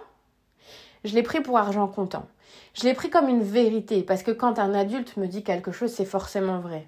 [1.04, 2.28] je l'ai pris pour argent comptant.
[2.76, 5.92] Je l'ai pris comme une vérité, parce que quand un adulte me dit quelque chose,
[5.92, 6.88] c'est forcément vrai.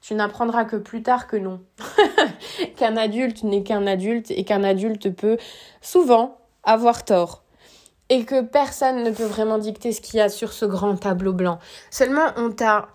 [0.00, 1.60] Tu n'apprendras que plus tard que non.
[2.76, 5.36] qu'un adulte n'est qu'un adulte et qu'un adulte peut
[5.80, 7.42] souvent avoir tort.
[8.08, 11.32] Et que personne ne peut vraiment dicter ce qu'il y a sur ce grand tableau
[11.32, 11.58] blanc.
[11.90, 12.88] Seulement, on t'a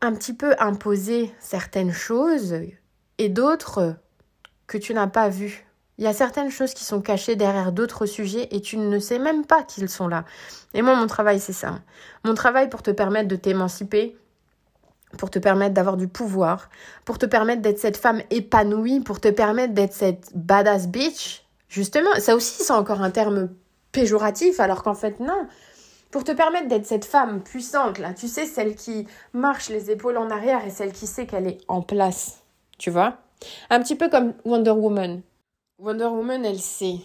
[0.00, 2.54] un petit peu imposé certaines choses
[3.18, 3.96] et d'autres
[4.66, 5.66] que tu n'as pas vues.
[5.98, 9.18] Il y a certaines choses qui sont cachées derrière d'autres sujets et tu ne sais
[9.18, 10.24] même pas qu'ils sont là.
[10.74, 11.80] Et moi, mon travail, c'est ça.
[12.24, 14.16] Mon travail pour te permettre de t'émanciper,
[15.18, 16.68] pour te permettre d'avoir du pouvoir,
[17.04, 21.44] pour te permettre d'être cette femme épanouie, pour te permettre d'être cette badass bitch.
[21.68, 23.50] Justement, ça aussi, c'est encore un terme
[23.94, 25.46] péjoratif, alors qu'en fait, non.
[26.10, 30.18] Pour te permettre d'être cette femme puissante, là, tu sais, celle qui marche les épaules
[30.18, 32.42] en arrière et celle qui sait qu'elle est en place.
[32.76, 33.18] Tu vois
[33.70, 35.22] Un petit peu comme Wonder Woman.
[35.78, 36.98] Wonder Woman, elle sait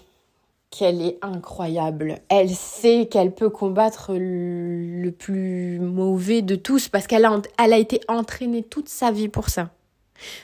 [0.69, 2.19] qu'elle est incroyable.
[2.29, 7.77] Elle sait qu'elle peut combattre le plus mauvais de tous parce qu'elle a, elle a
[7.77, 9.71] été entraînée toute sa vie pour ça.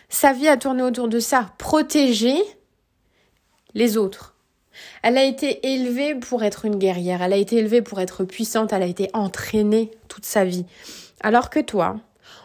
[0.10, 2.38] Sa vie a tourné autour de ça, protéger
[3.74, 4.35] les autres.
[5.04, 8.74] Elle a été élevée pour être une guerrière, elle a été élevée pour être puissante,
[8.74, 10.66] elle a été entraînée toute sa vie.
[11.22, 11.98] Alors que toi,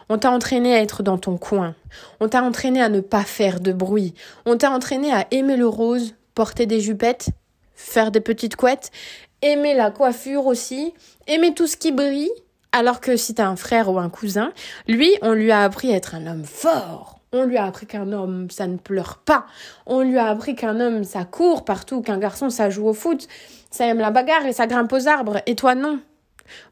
[0.09, 1.75] on t'a entraîné à être dans ton coin.
[2.19, 4.13] On t'a entraîné à ne pas faire de bruit.
[4.45, 7.29] On t'a entraîné à aimer le rose, porter des jupettes,
[7.75, 8.91] faire des petites couettes,
[9.41, 10.93] aimer la coiffure aussi,
[11.27, 12.31] aimer tout ce qui brille.
[12.73, 14.51] Alors que si t'as un frère ou un cousin,
[14.87, 17.20] lui, on lui a appris à être un homme fort.
[17.33, 19.45] On lui a appris qu'un homme, ça ne pleure pas.
[19.85, 23.27] On lui a appris qu'un homme, ça court partout, qu'un garçon, ça joue au foot,
[23.69, 25.41] ça aime la bagarre et ça grimpe aux arbres.
[25.45, 25.99] Et toi, non.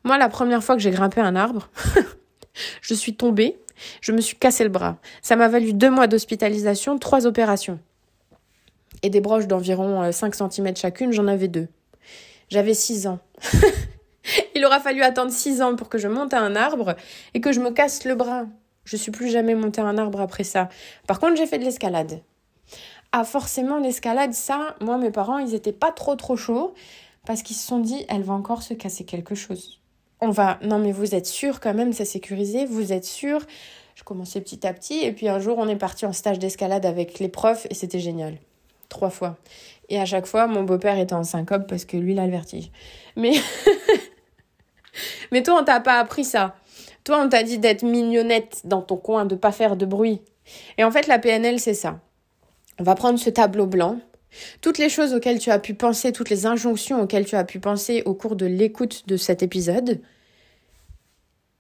[0.04, 1.70] Moi, la première fois que j'ai grimpé un arbre,
[2.82, 3.58] Je suis tombée,
[4.02, 4.98] je me suis cassé le bras.
[5.22, 7.80] Ça m'a valu deux mois d'hospitalisation, trois opérations.
[9.02, 11.68] Et des broches d'environ 5 euh, cm chacune, j'en avais deux.
[12.50, 13.20] J'avais 6 ans.
[14.56, 16.96] Il aura fallu attendre 6 ans pour que je monte à un arbre
[17.34, 18.46] et que je me casse le bras.
[18.90, 20.68] Je suis plus jamais montée un arbre après ça.
[21.08, 22.22] Par contre, j'ai fait de l'escalade.
[23.12, 26.74] Ah, forcément, l'escalade, ça, moi, mes parents, ils étaient pas trop trop chauds
[27.26, 29.80] parce qu'ils se sont dit, elle va encore se casser quelque chose
[30.22, 33.42] on va, non mais vous êtes sûr quand même, c'est sécurisé, vous êtes sûr?
[33.96, 36.86] Je commençais petit à petit et puis un jour on est parti en stage d'escalade
[36.86, 38.38] avec les profs et c'était génial.
[38.90, 39.38] Trois fois.
[39.90, 42.32] Et à chaque fois, mon beau-père était en syncope parce que lui, il a le
[42.32, 42.72] vertige.
[43.16, 43.34] Mais,
[45.32, 46.56] mais toi, on t'a pas appris ça.
[47.10, 50.22] Toi, on t'a dit d'être mignonnette dans ton coin, de pas faire de bruit.
[50.78, 52.00] Et en fait, la PNL, c'est ça.
[52.78, 53.98] On va prendre ce tableau blanc,
[54.62, 57.60] toutes les choses auxquelles tu as pu penser, toutes les injonctions auxquelles tu as pu
[57.60, 60.02] penser au cours de l'écoute de cet épisode,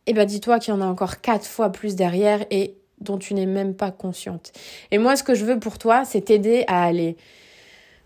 [0.05, 3.33] eh ben dis-toi qu'il y en a encore quatre fois plus derrière et dont tu
[3.33, 4.51] n'es même pas consciente.
[4.91, 7.17] Et moi, ce que je veux pour toi, c'est t'aider à aller,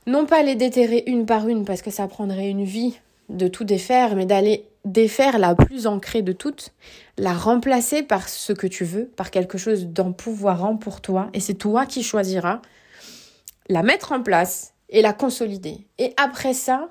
[0.07, 3.65] non pas les déterrer une par une parce que ça prendrait une vie de tout
[3.65, 6.73] défaire, mais d'aller défaire la plus ancrée de toutes,
[7.17, 11.53] la remplacer par ce que tu veux, par quelque chose d'empouvoirant pour toi, et c'est
[11.53, 12.61] toi qui choisiras
[13.69, 15.87] la mettre en place et la consolider.
[15.97, 16.89] Et après ça,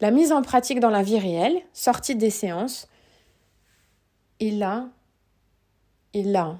[0.00, 2.88] la mise en pratique dans la vie réelle, sortie des séances,
[4.40, 4.88] et là,
[6.14, 6.58] et là,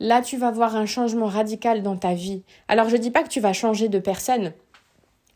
[0.00, 2.42] là, tu vas voir un changement radical dans ta vie.
[2.68, 4.52] Alors, je dis pas que tu vas changer de personne.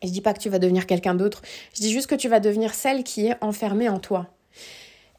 [0.03, 1.41] Je dis pas que tu vas devenir quelqu'un d'autre.
[1.75, 4.27] Je dis juste que tu vas devenir celle qui est enfermée en toi.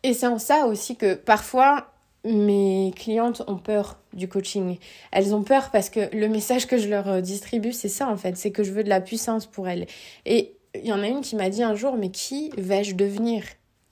[0.03, 1.93] Et c'est en ça aussi que parfois,
[2.25, 4.79] mes clientes ont peur du coaching.
[5.11, 8.17] Elles ont peur parce que le message que je leur euh, distribue, c'est ça en
[8.17, 9.87] fait, c'est que je veux de la puissance pour elles.
[10.25, 13.45] Et il y en a une qui m'a dit un jour, mais qui vais-je devenir?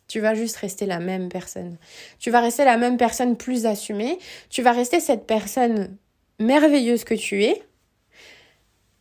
[0.08, 1.76] Tu vas juste rester la même personne.
[2.18, 4.18] Tu vas rester la même personne plus assumée.
[4.48, 5.96] Tu vas rester cette personne
[6.40, 7.62] merveilleuse que tu es,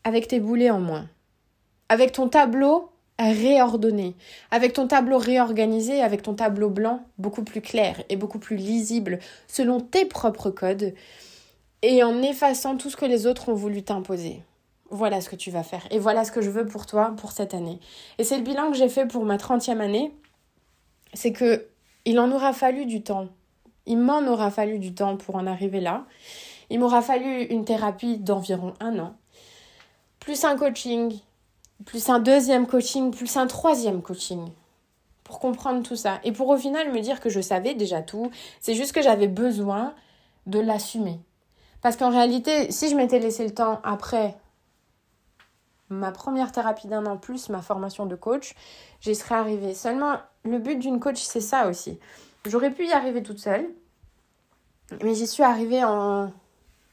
[0.03, 1.07] avec tes boulets en moins.
[1.87, 2.88] Avec ton tableau
[3.19, 4.15] réordonné,
[4.49, 9.19] avec ton tableau réorganisé, avec ton tableau blanc beaucoup plus clair et beaucoup plus lisible
[9.47, 10.93] selon tes propres codes
[11.81, 14.41] et en effaçant tout ce que les autres ont voulu t'imposer.
[14.89, 17.31] Voilà ce que tu vas faire et voilà ce que je veux pour toi pour
[17.31, 17.79] cette année.
[18.17, 20.13] Et c'est le bilan que j'ai fait pour ma 30e année,
[21.13, 21.67] c'est que
[22.05, 23.27] il en aura fallu du temps.
[23.85, 26.05] Il m'en aura fallu du temps pour en arriver là.
[26.69, 29.15] Il m'aura fallu une thérapie d'environ un an,
[30.19, 31.19] plus un coaching,
[31.85, 34.49] plus un deuxième coaching, plus un troisième coaching
[35.23, 36.19] pour comprendre tout ça.
[36.23, 39.27] Et pour au final me dire que je savais déjà tout, c'est juste que j'avais
[39.27, 39.93] besoin
[40.47, 41.19] de l'assumer.
[41.81, 44.35] Parce qu'en réalité, si je m'étais laissé le temps après
[45.89, 48.53] ma première thérapie d'un an plus ma formation de coach,
[49.01, 49.73] j'y serais arrivée.
[49.73, 51.99] Seulement, le but d'une coach, c'est ça aussi.
[52.45, 53.69] J'aurais pu y arriver toute seule,
[55.03, 56.31] mais j'y suis arrivée en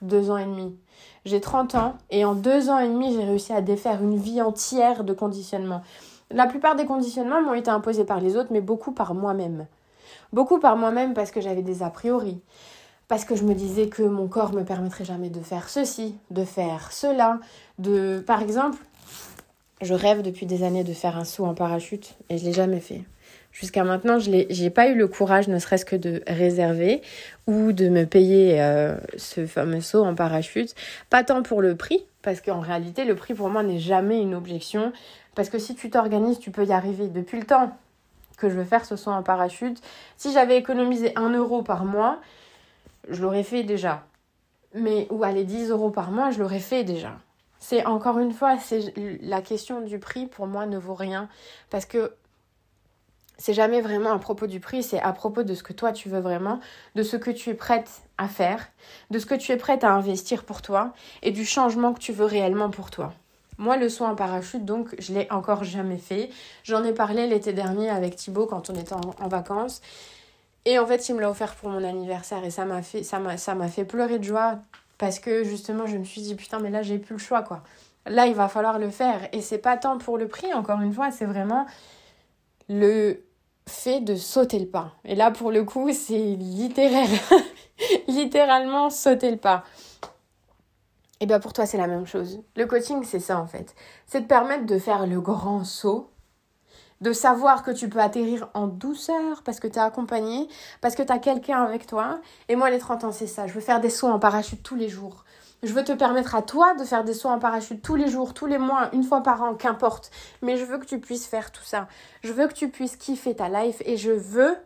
[0.02, 0.76] deux ans et demi.
[1.24, 4.40] J'ai 30 ans et en deux ans et demi, j'ai réussi à défaire une vie
[4.42, 5.82] entière de conditionnement.
[6.30, 9.66] La plupart des conditionnements m'ont été imposés par les autres, mais beaucoup par moi-même.
[10.32, 12.40] Beaucoup par moi-même parce que j'avais des a priori.
[13.08, 16.44] Parce que je me disais que mon corps me permettrait jamais de faire ceci, de
[16.44, 17.38] faire cela,
[17.78, 18.22] de...
[18.26, 18.78] Par exemple,
[19.80, 22.80] je rêve depuis des années de faire un saut en parachute et je l'ai jamais
[22.80, 23.04] fait.
[23.58, 27.00] Jusqu'à maintenant, je n'ai pas eu le courage, ne serait-ce que de réserver
[27.46, 30.74] ou de me payer euh, ce fameux saut en parachute.
[31.08, 34.34] Pas tant pour le prix, parce qu'en réalité, le prix pour moi n'est jamais une
[34.34, 34.92] objection.
[35.34, 37.08] Parce que si tu t'organises, tu peux y arriver.
[37.08, 37.74] Depuis le temps
[38.36, 39.80] que je veux faire ce saut en parachute,
[40.18, 42.20] si j'avais économisé 1 euro par mois,
[43.08, 44.04] je l'aurais fait déjà.
[44.74, 47.14] Mais, ou aller 10 euros par mois, je l'aurais fait déjà.
[47.58, 48.92] C'est encore une fois, c'est
[49.22, 51.30] la question du prix pour moi ne vaut rien.
[51.70, 52.12] Parce que
[53.38, 56.08] c'est jamais vraiment à propos du prix, c'est à propos de ce que toi tu
[56.08, 56.60] veux vraiment,
[56.94, 58.68] de ce que tu es prête à faire,
[59.10, 62.12] de ce que tu es prête à investir pour toi et du changement que tu
[62.12, 63.12] veux réellement pour toi.
[63.58, 66.28] Moi, le saut en parachute, donc, je l'ai encore jamais fait.
[66.62, 69.80] J'en ai parlé l'été dernier avec Thibaut quand on était en, vacances.
[70.66, 72.82] Et en fait, il me l'a offert pour mon anniversaire et ça m'a
[73.68, 74.58] fait, pleurer de joie
[74.98, 77.62] parce que justement, je me suis dit putain, mais là, j'ai plus le choix quoi.
[78.06, 80.92] Là, il va falloir le faire et c'est pas tant pour le prix, encore une
[80.92, 81.66] fois, c'est vraiment
[82.68, 83.25] le
[83.68, 84.92] fait de sauter le pas.
[85.04, 87.08] Et là, pour le coup, c'est littéraire.
[88.08, 89.64] Littéralement sauter le pas.
[91.20, 92.40] Et bien pour toi, c'est la même chose.
[92.56, 93.74] Le coaching, c'est ça en fait.
[94.06, 96.10] C'est de permettre de faire le grand saut,
[97.00, 100.48] de savoir que tu peux atterrir en douceur parce que tu es accompagné,
[100.80, 102.20] parce que tu as quelqu'un avec toi.
[102.48, 103.46] Et moi, les 30 ans, c'est ça.
[103.46, 105.24] Je veux faire des sauts en parachute tous les jours.
[105.62, 108.34] Je veux te permettre à toi de faire des sauts en parachute tous les jours,
[108.34, 110.10] tous les mois, une fois par an, qu'importe.
[110.42, 111.88] Mais je veux que tu puisses faire tout ça.
[112.22, 114.56] Je veux que tu puisses kiffer ta life et je veux,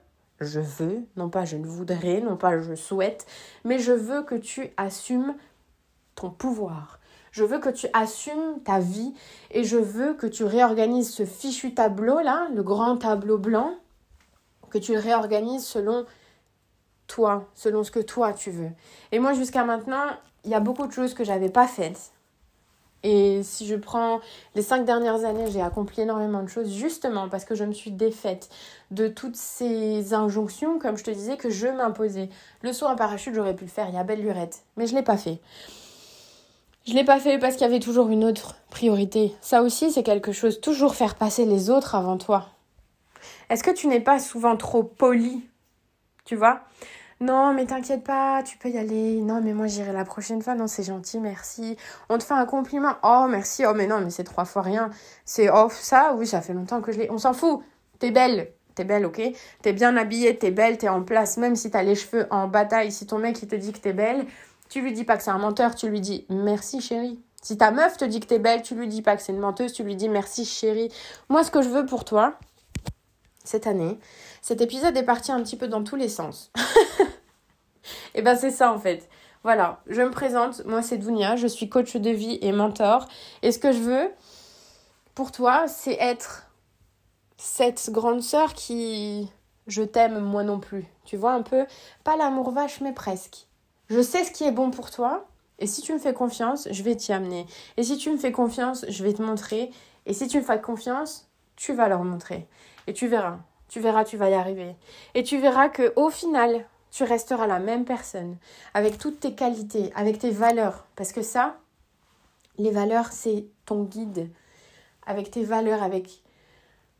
[0.40, 3.26] je veux, non pas je ne voudrais, non pas je souhaite,
[3.64, 5.34] mais je veux que tu assumes
[6.16, 6.98] ton pouvoir.
[7.30, 9.14] Je veux que tu assumes ta vie
[9.52, 13.74] et je veux que tu réorganises ce fichu tableau là, le grand tableau blanc,
[14.70, 16.06] que tu le réorganises selon
[17.10, 18.70] toi, selon ce que toi tu veux.
[19.12, 20.04] Et moi jusqu'à maintenant,
[20.44, 22.12] il y a beaucoup de choses que j'avais pas faites.
[23.02, 24.20] Et si je prends
[24.54, 27.90] les cinq dernières années, j'ai accompli énormément de choses justement parce que je me suis
[27.90, 28.50] défaite
[28.90, 32.28] de toutes ces injonctions, comme je te disais, que je m'imposais.
[32.62, 34.94] Le saut en parachute, j'aurais pu le faire, il y a belle lurette, mais je
[34.94, 35.40] l'ai pas fait.
[36.86, 39.34] Je l'ai pas fait parce qu'il y avait toujours une autre priorité.
[39.40, 42.48] Ça aussi, c'est quelque chose, toujours faire passer les autres avant toi.
[43.48, 45.42] Est-ce que tu n'es pas souvent trop poli?
[46.24, 46.60] Tu vois?
[47.20, 49.20] Non, mais t'inquiète pas, tu peux y aller.
[49.20, 50.54] Non, mais moi j'irai la prochaine fois.
[50.54, 51.76] Non, c'est gentil, merci.
[52.08, 52.94] On te fait un compliment.
[53.02, 53.64] Oh, merci.
[53.66, 54.88] Oh, mais non, mais c'est trois fois rien.
[55.26, 57.10] C'est off, ça, oui, ça fait longtemps que je l'ai.
[57.10, 57.60] On s'en fout.
[57.98, 58.52] T'es belle.
[58.74, 59.20] T'es belle, ok
[59.60, 61.36] T'es bien habillée, t'es belle, t'es en place.
[61.36, 63.92] Même si t'as les cheveux en bataille, si ton mec il te dit que t'es
[63.92, 64.24] belle,
[64.70, 67.20] tu lui dis pas que c'est un menteur, tu lui dis merci chérie.
[67.42, 69.38] Si ta meuf te dit que t'es belle, tu lui dis pas que c'est une
[69.38, 70.92] menteuse, tu lui dis merci chérie.
[71.28, 72.34] Moi, ce que je veux pour toi,
[73.44, 73.98] cette année,
[74.42, 76.50] cet épisode est parti un petit peu dans tous les sens.
[78.14, 79.08] Et ben c'est ça en fait.
[79.42, 83.08] Voilà, je me présente, moi c'est Dounia, je suis coach de vie et mentor.
[83.42, 84.10] Et ce que je veux
[85.14, 86.46] pour toi, c'est être
[87.38, 89.30] cette grande sœur qui
[89.66, 90.84] je t'aime moi non plus.
[91.04, 91.64] Tu vois un peu,
[92.04, 93.46] pas l'amour vache mais presque.
[93.88, 95.26] Je sais ce qui est bon pour toi
[95.60, 97.46] et si tu me fais confiance, je vais t'y amener.
[97.76, 99.70] Et si tu me fais confiance, je vais te montrer.
[100.06, 102.48] Et si tu me fais confiance, tu vas leur montrer.
[102.86, 103.38] Et tu verras,
[103.68, 104.74] tu verras, tu vas y arriver.
[105.14, 108.36] Et tu verras que au final, tu resteras la même personne,
[108.74, 110.86] avec toutes tes qualités, avec tes valeurs.
[110.96, 111.56] Parce que ça,
[112.58, 114.28] les valeurs, c'est ton guide.
[115.06, 116.22] Avec tes valeurs, avec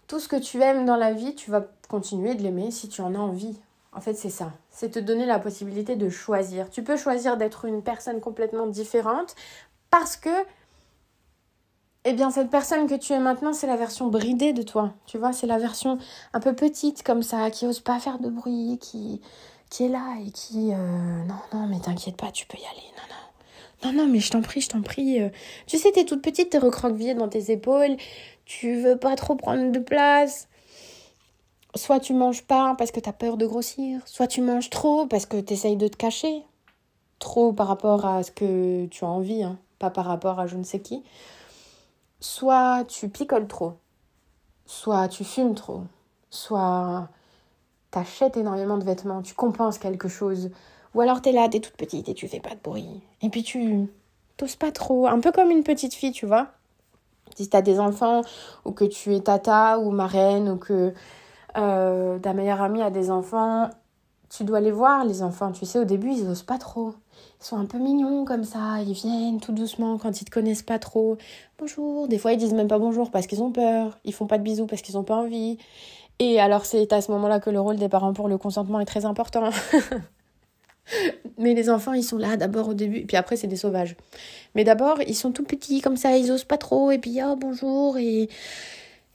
[0.07, 3.01] tout ce que tu aimes dans la vie, tu vas continuer de l'aimer si tu
[3.01, 3.59] en as envie.
[3.93, 4.53] En fait, c'est ça.
[4.71, 6.71] C'est te donner la possibilité de choisir.
[6.71, 9.35] Tu peux choisir d'être une personne complètement différente
[9.91, 10.31] parce que,
[12.05, 14.95] eh bien, cette personne que tu es maintenant, c'est la version bridée de toi.
[15.07, 15.99] Tu vois, c'est la version
[16.33, 19.21] un peu petite comme ça, qui ose pas faire de bruit, qui,
[19.69, 20.73] qui est là et qui...
[20.73, 22.87] Euh, non, non, mais t'inquiète pas, tu peux y aller.
[22.97, 23.93] Non, non.
[23.93, 25.21] Non, non, mais je t'en prie, je t'en prie.
[25.21, 25.29] Euh.
[25.67, 27.97] Tu sais, t'es toute petite, t'es recroquevillée dans tes épaules.
[28.47, 30.49] Tu veux pas trop prendre de place.
[31.77, 34.01] Soit tu manges pas parce que t'as peur de grossir.
[34.07, 36.45] Soit tu manges trop parce que t'essayes de te cacher.
[37.19, 39.59] Trop par rapport à ce que tu as envie, hein.
[39.79, 41.03] Pas par rapport à je ne sais qui.
[42.21, 43.75] Soit tu picoles trop.
[44.67, 45.83] Soit tu fumes trop.
[46.31, 47.09] Soit
[47.91, 50.51] t'achètes énormément de vêtements, tu compenses quelque chose.
[50.95, 53.03] Ou alors t'es là, t'es toute petite et tu fais pas de bruit.
[53.23, 53.89] Et puis tu
[54.37, 56.49] t'oses pas trop, un peu comme une petite fille, tu vois.
[57.37, 58.23] Si t'as des enfants,
[58.65, 60.93] ou que tu es tata ou marraine, ou que
[61.57, 63.71] euh, ta meilleure amie a des enfants,
[64.29, 65.53] tu dois les voir, les enfants.
[65.53, 66.95] Tu sais, au début, ils osent pas trop.
[67.41, 68.83] Ils sont un peu mignons comme ça.
[68.87, 71.17] Ils viennent tout doucement quand ils te connaissent pas trop.
[71.59, 72.07] Bonjour.
[72.07, 73.99] Des fois, ils disent même pas bonjour parce qu'ils ont peur.
[74.05, 75.57] Ils font pas de bisous parce qu'ils ont pas envie.
[76.19, 78.85] Et alors, c'est à ce moment-là que le rôle des parents pour le consentement est
[78.85, 79.49] très important.
[81.39, 83.97] Mais les enfants, ils sont là d'abord au début, puis après, c'est des sauvages.
[84.55, 87.37] Mais d'abord, ils sont tout petits comme ça, ils osent pas trop, et puis oh
[87.37, 88.29] bonjour, et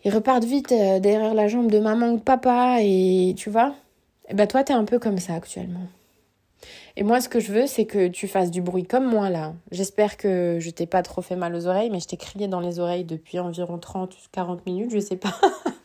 [0.04, 3.76] ils repartent vite euh, derrière la jambe de maman ou de papa, et tu vois.
[4.30, 5.88] Et ben toi, t'es un peu comme ça actuellement.
[6.98, 9.54] Et moi, ce que je veux, c'est que tu fasses du bruit comme moi là.
[9.72, 12.62] J'espère que je t'ai pas trop fait mal aux oreilles, mais je t'ai crié dans
[12.62, 15.36] les oreilles depuis environ 30-40 minutes, je sais pas.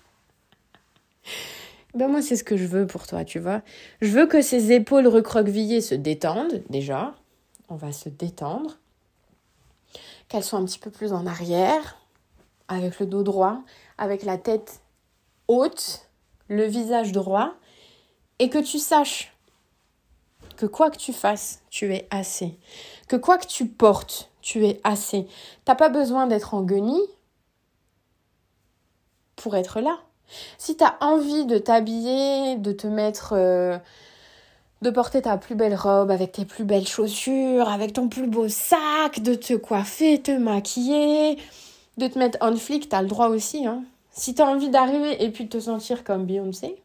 [1.95, 3.63] Ben moi, c'est ce que je veux pour toi, tu vois.
[4.01, 7.15] Je veux que ces épaules recroquevillées se détendent, déjà.
[7.69, 8.79] On va se détendre.
[10.29, 11.99] Qu'elles soient un petit peu plus en arrière,
[12.69, 13.63] avec le dos droit,
[13.99, 14.83] avec la tête
[15.49, 16.09] haute,
[16.47, 17.55] le visage droit.
[18.39, 19.35] Et que tu saches
[20.61, 22.59] que quoi que tu fasses, tu es assez.
[23.09, 25.27] Que quoi que tu portes, tu es assez.
[25.65, 27.09] T'as pas besoin d'être en guenille
[29.37, 30.01] pour être là.
[30.59, 33.33] Si tu as envie de t'habiller, de te mettre...
[33.35, 33.79] Euh,
[34.83, 38.49] de porter ta plus belle robe avec tes plus belles chaussures, avec ton plus beau
[38.49, 41.39] sac, de te coiffer, te maquiller,
[41.97, 43.67] de te mettre en flic, t'as le droit aussi.
[43.67, 43.85] Hein.
[44.11, 46.83] Si t'as envie d'arriver et puis de te sentir comme Beyoncé,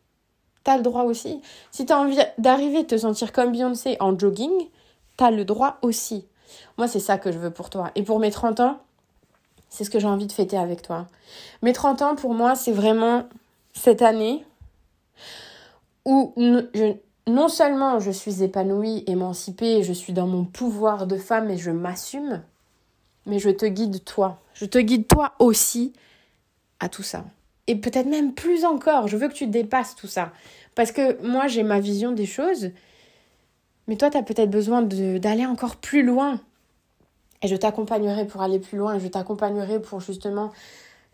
[0.65, 1.41] t'as le droit aussi.
[1.71, 4.51] Si t'as envie d'arriver de te sentir comme Beyoncé en jogging,
[5.15, 6.25] t'as le droit aussi.
[6.77, 7.91] Moi, c'est ça que je veux pour toi.
[7.95, 8.79] Et pour mes 30 ans,
[9.69, 11.07] c'est ce que j'ai envie de fêter avec toi.
[11.61, 13.23] Mes 30 ans, pour moi, c'est vraiment
[13.73, 14.43] cette année
[16.03, 16.33] où
[17.27, 21.71] non seulement je suis épanouie, émancipée, je suis dans mon pouvoir de femme et je
[21.71, 22.41] m'assume,
[23.25, 24.39] mais je te guide toi.
[24.53, 25.93] Je te guide toi aussi
[26.79, 27.23] à tout ça.
[27.67, 30.31] Et peut-être même plus encore, je veux que tu dépasses tout ça.
[30.75, 32.71] Parce que moi, j'ai ma vision des choses,
[33.87, 36.39] mais toi, tu as peut-être besoin d'aller encore plus loin.
[37.41, 40.51] Et je t'accompagnerai pour aller plus loin, je t'accompagnerai pour justement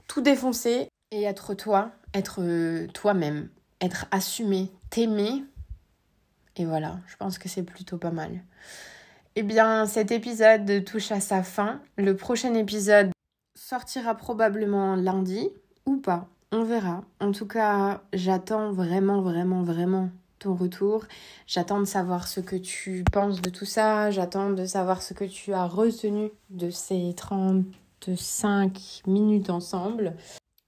[0.08, 3.50] tout défoncer et être toi, être euh, toi-même,
[3.82, 5.44] être assumé, t'aimer.
[6.58, 8.44] Et voilà, je pense que c'est plutôt pas mal.
[9.36, 11.82] Eh bien, cet épisode touche à sa fin.
[11.98, 13.12] Le prochain épisode
[13.56, 15.50] sortira probablement lundi
[15.86, 16.28] ou pas.
[16.54, 17.04] On verra.
[17.22, 21.06] En tout cas, j'attends vraiment, vraiment, vraiment ton retour.
[21.48, 24.12] J'attends de savoir ce que tu penses de tout ça.
[24.12, 30.14] J'attends de savoir ce que tu as retenu de ces 35 minutes ensemble.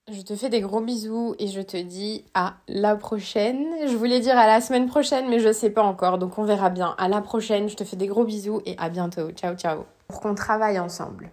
[0.10, 3.66] Je te fais des gros bisous et je te dis à la prochaine.
[3.86, 6.70] Je voulais dire à la semaine prochaine, mais je sais pas encore, donc on verra
[6.70, 6.96] bien.
[6.98, 9.32] À la prochaine, je te fais des gros bisous et à bientôt.
[9.32, 9.84] Ciao, ciao.
[10.08, 11.30] Pour qu'on travaille ensemble.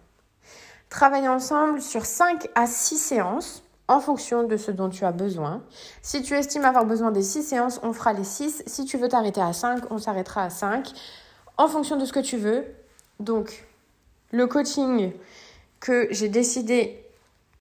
[0.88, 5.62] Travailler ensemble sur 5 à 6 séances en fonction de ce dont tu as besoin.
[6.00, 8.62] Si tu estimes avoir besoin des 6 séances, on fera les 6.
[8.64, 10.92] Si tu veux t'arrêter à 5, on s'arrêtera à 5
[11.58, 12.64] en fonction de ce que tu veux.
[13.18, 13.66] Donc,
[14.30, 15.12] le coaching
[15.80, 16.99] que j'ai décidé